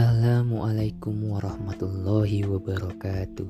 Assalamualaikum 0.00 1.12
warahmatullahi 1.36 2.48
wabarakatuh. 2.48 3.48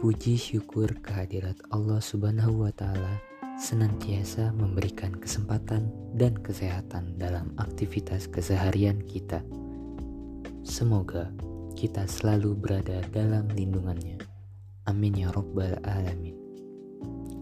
Puji 0.00 0.40
syukur 0.40 0.88
kehadirat 1.04 1.60
Allah 1.68 2.00
Subhanahu 2.00 2.64
wa 2.64 2.72
Ta'ala 2.72 3.20
senantiasa 3.60 4.56
memberikan 4.56 5.12
kesempatan 5.12 5.92
dan 6.16 6.32
kesehatan 6.40 7.20
dalam 7.20 7.52
aktivitas 7.60 8.24
keseharian 8.32 9.04
kita. 9.04 9.44
Semoga 10.64 11.28
kita 11.76 12.08
selalu 12.08 12.56
berada 12.56 13.04
dalam 13.12 13.44
lindungannya. 13.52 14.16
Amin 14.88 15.12
ya 15.12 15.28
Rabbal 15.28 15.76
'Alamin. 15.84 16.40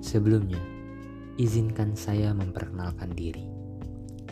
Sebelumnya, 0.02 0.58
izinkan 1.38 1.94
saya 1.94 2.34
memperkenalkan 2.34 3.14
diri. 3.14 3.46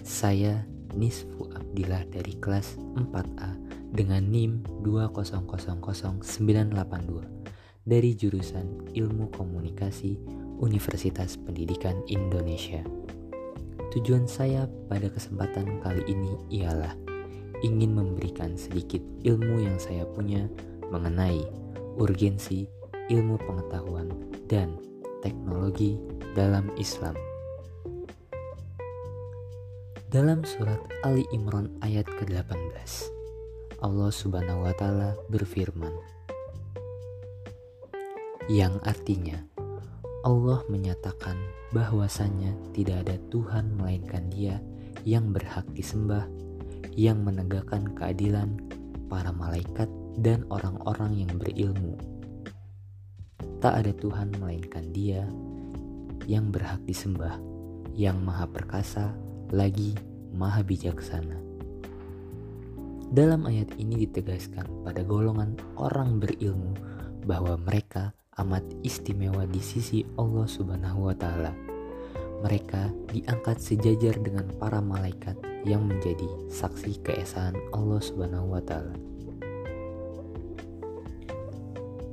Saya 0.02 0.66
Nisfu 0.90 1.54
Abdillah 1.54 2.02
dari 2.10 2.34
kelas 2.42 2.80
4A 2.98 3.65
dengan 3.92 4.24
NIM 4.26 4.64
2000982 4.82 7.22
dari 7.86 8.18
jurusan 8.18 8.90
Ilmu 8.94 9.30
Komunikasi 9.30 10.18
Universitas 10.58 11.38
Pendidikan 11.38 12.02
Indonesia. 12.10 12.82
Tujuan 13.94 14.26
saya 14.26 14.66
pada 14.90 15.06
kesempatan 15.06 15.78
kali 15.80 16.02
ini 16.10 16.34
ialah 16.50 16.98
ingin 17.64 17.96
memberikan 17.96 18.58
sedikit 18.58 19.00
ilmu 19.24 19.64
yang 19.64 19.78
saya 19.80 20.04
punya 20.04 20.44
mengenai 20.90 21.40
urgensi 21.96 22.68
ilmu 23.08 23.40
pengetahuan 23.40 24.10
dan 24.50 24.76
teknologi 25.22 25.96
dalam 26.34 26.68
Islam. 26.76 27.14
Dalam 30.06 30.46
surat 30.46 30.78
Ali 31.02 31.26
Imran 31.34 31.66
ayat 31.82 32.06
ke-18, 32.06 33.15
Allah 33.84 34.08
Subhanahu 34.08 34.64
wa 34.64 34.72
taala 34.72 35.12
berfirman 35.28 35.92
yang 38.48 38.80
artinya 38.86 39.42
Allah 40.24 40.64
menyatakan 40.72 41.36
bahwasanya 41.76 42.56
tidak 42.72 43.06
ada 43.06 43.20
Tuhan 43.30 43.76
melainkan 43.76 44.26
Dia 44.32 44.58
yang 45.06 45.30
berhak 45.30 45.66
disembah, 45.70 46.26
yang 46.98 47.22
menegakkan 47.22 47.86
keadilan 47.94 48.58
para 49.06 49.30
malaikat 49.30 49.86
dan 50.18 50.42
orang-orang 50.50 51.26
yang 51.26 51.32
berilmu. 51.38 51.94
Tak 53.62 53.86
ada 53.86 53.92
Tuhan 53.94 54.34
melainkan 54.40 54.90
Dia 54.90 55.26
yang 56.26 56.50
berhak 56.50 56.82
disembah, 56.88 57.38
yang 57.94 58.18
maha 58.24 58.50
perkasa 58.50 59.14
lagi 59.54 59.94
maha 60.34 60.66
bijaksana. 60.66 61.45
Dalam 63.06 63.46
ayat 63.46 63.70
ini 63.78 64.02
ditegaskan 64.02 64.82
pada 64.82 65.06
golongan 65.06 65.54
orang 65.78 66.18
berilmu 66.18 66.74
bahwa 67.22 67.54
mereka 67.54 68.10
amat 68.42 68.66
istimewa 68.82 69.46
di 69.46 69.62
sisi 69.62 70.02
Allah 70.18 70.46
Subhanahu 70.50 71.06
wa 71.06 71.14
taala. 71.14 71.54
Mereka 72.42 73.14
diangkat 73.14 73.62
sejajar 73.62 74.18
dengan 74.18 74.50
para 74.58 74.82
malaikat 74.82 75.38
yang 75.62 75.86
menjadi 75.86 76.26
saksi 76.50 76.98
keesaan 77.06 77.54
Allah 77.70 78.02
Subhanahu 78.02 78.58
wa 78.58 78.62
taala. 78.66 78.98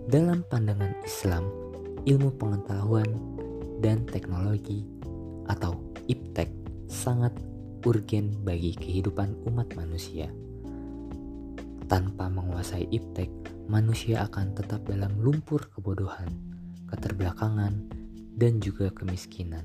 Dalam 0.06 0.46
pandangan 0.46 0.94
Islam, 1.02 1.50
ilmu 2.06 2.38
pengetahuan 2.38 3.10
dan 3.82 4.06
teknologi 4.06 4.86
atau 5.50 5.74
IPTEK 6.06 6.54
sangat 6.86 7.34
urgen 7.82 8.32
bagi 8.46 8.78
kehidupan 8.78 9.34
umat 9.50 9.74
manusia. 9.74 10.30
Tanpa 11.86 12.32
menguasai 12.32 12.88
iptek, 12.90 13.30
manusia 13.68 14.24
akan 14.26 14.56
tetap 14.56 14.88
dalam 14.88 15.12
lumpur 15.20 15.68
kebodohan, 15.76 16.32
keterbelakangan, 16.90 17.76
dan 18.40 18.58
juga 18.64 18.90
kemiskinan. 18.96 19.62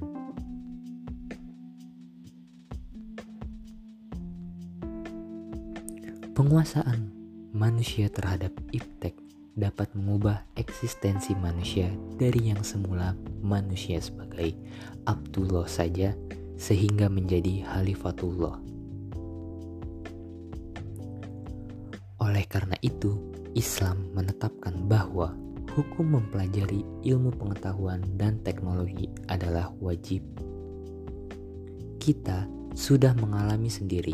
Penguasaan 6.38 7.10
manusia 7.50 8.06
terhadap 8.06 8.54
iptek 8.70 9.18
dapat 9.58 9.90
mengubah 9.98 10.46
eksistensi 10.54 11.34
manusia 11.34 11.90
dari 12.14 12.54
yang 12.54 12.62
semula 12.62 13.18
manusia 13.42 13.98
sebagai 13.98 14.54
Abdullah 15.02 15.66
saja 15.66 16.14
sehingga 16.54 17.10
menjadi 17.10 17.66
Halifatullah. 17.66 18.67
Oleh 22.28 22.44
karena 22.44 22.76
itu, 22.84 23.16
Islam 23.56 24.12
menetapkan 24.12 24.76
bahwa 24.84 25.32
hukum 25.72 26.12
mempelajari 26.12 26.84
ilmu 27.00 27.32
pengetahuan 27.40 28.04
dan 28.20 28.36
teknologi 28.44 29.08
adalah 29.32 29.72
wajib. 29.80 30.20
Kita 31.96 32.44
sudah 32.76 33.16
mengalami 33.16 33.72
sendiri 33.72 34.12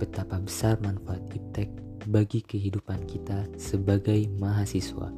betapa 0.00 0.40
besar 0.40 0.80
manfaat 0.80 1.20
iptek 1.36 1.68
bagi 2.08 2.40
kehidupan 2.40 3.04
kita 3.04 3.44
sebagai 3.60 4.32
mahasiswa. 4.40 5.12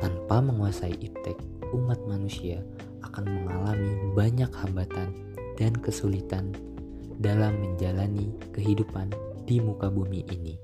Tanpa 0.00 0.40
menguasai 0.40 0.96
iptek, 0.96 1.36
umat 1.76 2.00
manusia 2.08 2.64
akan 3.04 3.28
mengalami 3.28 3.92
banyak 4.16 4.48
hambatan 4.64 5.12
dan 5.60 5.76
kesulitan 5.76 6.56
dalam 7.20 7.52
menjalani 7.60 8.32
kehidupan 8.56 9.12
di 9.44 9.60
muka 9.60 9.92
bumi 9.92 10.24
ini. 10.28 10.54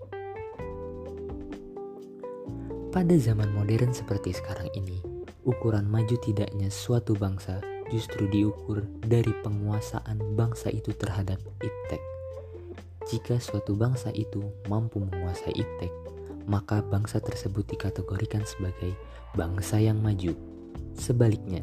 Pada 2.90 3.14
zaman 3.14 3.54
modern 3.54 3.94
seperti 3.94 4.34
sekarang 4.34 4.66
ini, 4.74 4.98
ukuran 5.46 5.86
maju 5.86 6.18
tidaknya 6.18 6.66
suatu 6.74 7.14
bangsa 7.14 7.62
justru 7.86 8.26
diukur 8.26 8.82
dari 9.06 9.30
penguasaan 9.46 10.18
bangsa 10.34 10.74
itu 10.74 10.90
terhadap 10.98 11.38
iptek. 11.62 12.02
Jika 13.06 13.38
suatu 13.38 13.78
bangsa 13.78 14.10
itu 14.10 14.42
mampu 14.66 15.02
menguasai 15.02 15.54
iptek, 15.54 15.92
maka 16.50 16.82
bangsa 16.82 17.22
tersebut 17.22 17.66
dikategorikan 17.70 18.42
sebagai 18.42 18.94
bangsa 19.38 19.78
yang 19.78 20.02
maju. 20.02 20.34
Sebaliknya, 20.98 21.62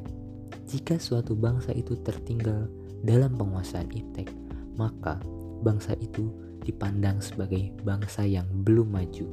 jika 0.68 0.96
suatu 0.96 1.36
bangsa 1.36 1.76
itu 1.76 2.00
tertinggal 2.08 2.72
dalam 3.04 3.36
penguasaan 3.36 3.92
iptek, 3.92 4.32
maka 4.80 5.20
bangsa 5.64 5.96
itu 6.00 6.47
dipandang 6.68 7.24
sebagai 7.24 7.72
bangsa 7.88 8.28
yang 8.28 8.46
belum 8.68 8.92
maju 8.92 9.26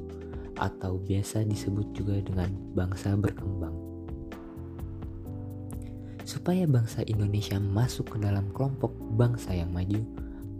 atau 0.54 1.02
biasa 1.02 1.42
disebut 1.42 1.90
juga 1.90 2.22
dengan 2.22 2.54
bangsa 2.78 3.18
berkembang. 3.18 3.74
Supaya 6.22 6.64
bangsa 6.64 7.02
Indonesia 7.04 7.58
masuk 7.58 8.16
ke 8.16 8.18
dalam 8.22 8.48
kelompok 8.54 8.94
bangsa 9.18 9.52
yang 9.52 9.74
maju, 9.74 10.00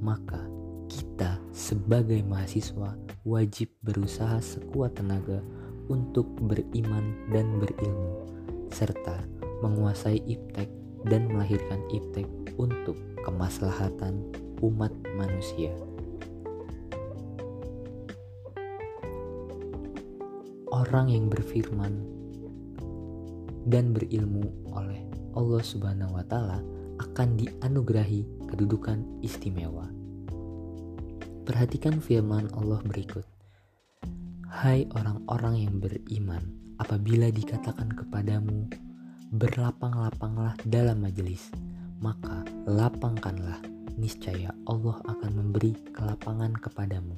maka 0.02 0.42
kita 0.90 1.40
sebagai 1.54 2.20
mahasiswa 2.26 2.92
wajib 3.24 3.72
berusaha 3.80 4.36
sekuat 4.42 5.00
tenaga 5.00 5.40
untuk 5.88 6.28
beriman 6.44 7.16
dan 7.32 7.62
berilmu 7.62 8.28
serta 8.68 9.24
menguasai 9.62 10.20
iptek 10.28 10.68
dan 11.08 11.30
melahirkan 11.30 11.80
iptek 11.88 12.28
untuk 12.60 12.98
kemaslahatan 13.24 14.20
umat 14.60 14.92
manusia. 15.16 15.72
Orang 20.74 21.06
yang 21.06 21.30
berfirman 21.30 22.02
dan 23.70 23.94
berilmu 23.94 24.42
oleh 24.74 25.06
Allah 25.38 25.62
Subhanahu 25.62 26.18
wa 26.18 26.26
taala 26.26 26.58
akan 26.98 27.38
dianugerahi 27.38 28.50
kedudukan 28.50 29.22
istimewa. 29.22 29.86
Perhatikan 31.46 32.02
firman 32.02 32.50
Allah 32.58 32.82
berikut. 32.82 33.22
Hai 34.50 34.90
orang-orang 34.98 35.62
yang 35.62 35.78
beriman, 35.78 36.42
apabila 36.82 37.30
dikatakan 37.30 37.94
kepadamu 37.94 38.66
berlapang-lapanglah 39.30 40.58
dalam 40.66 41.06
majelis, 41.06 41.54
maka 42.02 42.42
lapangkanlah, 42.66 43.62
niscaya 43.94 44.50
Allah 44.66 44.98
akan 45.06 45.38
memberi 45.38 45.78
kelapangan 45.94 46.50
kepadamu. 46.58 47.14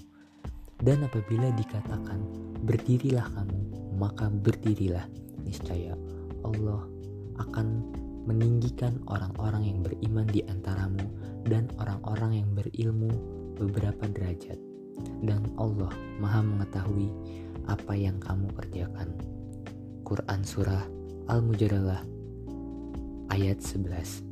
Dan 0.77 1.09
apabila 1.09 1.49
dikatakan 1.57 2.21
berdirilah 2.67 3.25
kamu, 3.33 3.46
maka 3.97 4.29
berdirilah, 4.29 5.09
niscaya 5.43 5.97
Allah 6.45 6.85
akan 7.41 7.67
meninggikan 8.27 9.01
orang-orang 9.09 9.65
yang 9.65 9.79
beriman 9.83 10.27
di 10.29 10.43
antaramu 10.47 11.05
dan 11.47 11.71
orang-orang 11.81 12.43
yang 12.45 12.51
berilmu 12.53 13.11
beberapa 13.57 14.07
derajat. 14.11 14.59
Dan 15.23 15.45
Allah 15.61 15.93
Maha 16.19 16.41
Mengetahui 16.41 17.13
apa 17.69 17.93
yang 17.93 18.17
kamu 18.21 18.49
kerjakan. 18.57 19.13
Quran 20.07 20.41
Surah 20.47 20.87
Al-Mujadalah 21.27 22.01
ayat 23.35 23.59
11 23.59 24.23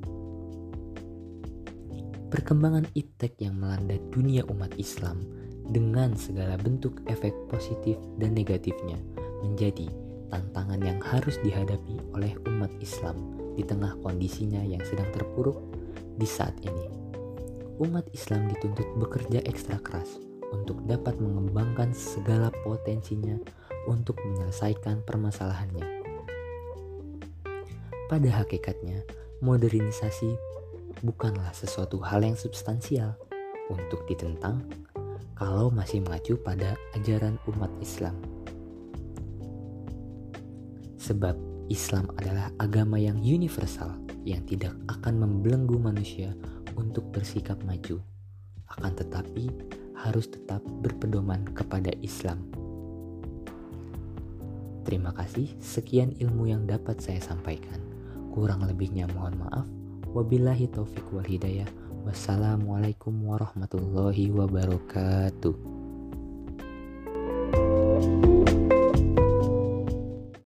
Perkembangan 2.30 2.86
iptek 2.94 3.38
yang 3.42 3.58
melanda 3.58 3.98
dunia 4.14 4.46
umat 4.50 4.74
Islam 4.78 5.26
dengan 5.70 6.14
segala 6.14 6.54
bentuk 6.58 7.02
efek 7.10 7.34
positif 7.50 7.98
dan 8.22 8.38
negatifnya 8.38 8.98
menjadi 9.44 9.92
tantangan 10.32 10.80
yang 10.80 10.98
harus 11.04 11.36
dihadapi 11.44 12.00
oleh 12.16 12.32
umat 12.48 12.72
Islam 12.80 13.14
di 13.54 13.62
tengah 13.62 13.94
kondisinya 14.00 14.64
yang 14.64 14.82
sedang 14.82 15.06
terpuruk 15.12 15.60
di 16.16 16.26
saat 16.26 16.56
ini. 16.64 16.90
Umat 17.78 18.06
Islam 18.14 18.50
dituntut 18.50 18.86
bekerja 18.98 19.44
ekstra 19.44 19.78
keras 19.82 20.18
untuk 20.54 20.82
dapat 20.86 21.18
mengembangkan 21.18 21.90
segala 21.90 22.50
potensinya 22.62 23.34
untuk 23.90 24.18
menyelesaikan 24.22 25.02
permasalahannya. 25.02 25.82
Pada 28.06 28.30
hakikatnya, 28.30 29.02
modernisasi 29.42 30.38
bukanlah 31.02 31.50
sesuatu 31.50 31.98
hal 31.98 32.22
yang 32.22 32.38
substansial 32.38 33.18
untuk 33.66 34.06
ditentang 34.06 34.62
kalau 35.34 35.72
masih 35.72 35.98
mengacu 36.04 36.38
pada 36.38 36.78
ajaran 36.94 37.40
umat 37.50 37.72
Islam. 37.82 38.14
Sebab 41.04 41.36
Islam 41.68 42.08
adalah 42.16 42.48
agama 42.56 42.96
yang 42.96 43.20
universal 43.20 43.92
yang 44.24 44.40
tidak 44.48 44.72
akan 44.88 45.20
membelenggu 45.20 45.76
manusia 45.76 46.32
untuk 46.80 47.12
bersikap 47.12 47.60
maju. 47.68 48.00
Akan 48.72 48.96
tetapi 48.96 49.52
harus 50.00 50.32
tetap 50.32 50.64
berpedoman 50.80 51.44
kepada 51.52 51.92
Islam. 52.00 52.48
Terima 54.88 55.12
kasih, 55.12 55.52
sekian 55.60 56.16
ilmu 56.16 56.48
yang 56.48 56.64
dapat 56.64 57.00
saya 57.04 57.20
sampaikan. 57.20 57.84
Kurang 58.32 58.64
lebihnya 58.64 59.04
mohon 59.12 59.36
maaf. 59.36 59.68
Wabillahi 60.08 60.72
taufik 60.72 61.04
wal 61.12 61.24
hidayah. 61.24 61.68
Wassalamualaikum 62.08 63.12
warahmatullahi 63.28 64.32
wabarakatuh. 64.32 65.73